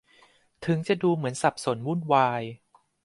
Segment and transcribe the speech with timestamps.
[0.65, 2.43] ถึงจะดูเหมือนสับสนวุ่นวาย